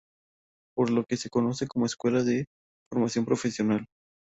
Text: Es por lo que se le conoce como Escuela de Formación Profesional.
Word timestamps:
Es 0.03 0.73
por 0.73 0.89
lo 0.89 1.03
que 1.03 1.15
se 1.15 1.27
le 1.27 1.29
conoce 1.29 1.67
como 1.67 1.85
Escuela 1.85 2.23
de 2.23 2.47
Formación 2.91 3.23
Profesional. 3.23 3.85